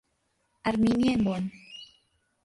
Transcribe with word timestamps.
Arminia 0.63 1.13
en 1.13 1.23
Bonn. 1.23 1.51